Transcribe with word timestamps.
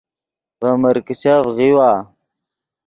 ڤے 0.59 0.69
مرکیچف 0.81 1.43
غیؤوا 1.57 1.91